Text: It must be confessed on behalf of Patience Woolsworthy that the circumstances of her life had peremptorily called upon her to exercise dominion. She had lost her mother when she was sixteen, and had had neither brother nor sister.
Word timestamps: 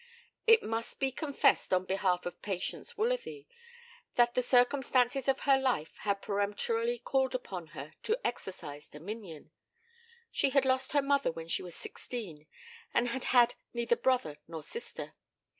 It 0.47 0.63
must 0.63 0.99
be 0.99 1.11
confessed 1.11 1.71
on 1.71 1.85
behalf 1.85 2.25
of 2.25 2.41
Patience 2.41 2.93
Woolsworthy 2.97 3.45
that 4.15 4.33
the 4.33 4.41
circumstances 4.41 5.27
of 5.27 5.41
her 5.41 5.59
life 5.59 5.97
had 5.97 6.23
peremptorily 6.23 6.97
called 6.97 7.35
upon 7.35 7.67
her 7.77 7.93
to 8.01 8.19
exercise 8.25 8.89
dominion. 8.89 9.51
She 10.31 10.49
had 10.49 10.65
lost 10.65 10.93
her 10.93 11.03
mother 11.03 11.31
when 11.31 11.47
she 11.49 11.61
was 11.61 11.75
sixteen, 11.75 12.47
and 12.95 13.09
had 13.09 13.25
had 13.25 13.53
neither 13.75 13.95
brother 13.95 14.39
nor 14.47 14.63
sister. 14.63 15.13